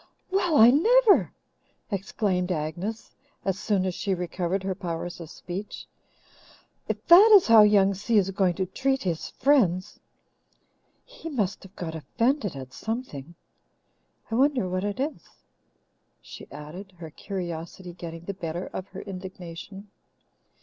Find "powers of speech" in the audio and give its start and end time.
4.73-5.85